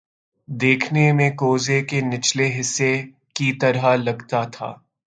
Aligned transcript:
دیکھنے 0.47 1.11
میں 1.13 1.29
کوزے 1.31 1.81
کے 1.81 2.01
نچلے 2.01 2.49
حصے 2.59 2.93
کی 3.35 3.51
طرح 3.53 3.95
لگتا 3.95 4.43
تھا 4.43 4.73